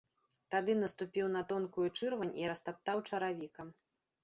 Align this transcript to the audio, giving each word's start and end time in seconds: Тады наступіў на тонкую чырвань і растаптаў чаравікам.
Тады 0.53 0.71
наступіў 0.83 1.27
на 1.35 1.43
тонкую 1.51 1.85
чырвань 1.99 2.33
і 2.41 2.51
растаптаў 2.55 3.05
чаравікам. 3.09 3.67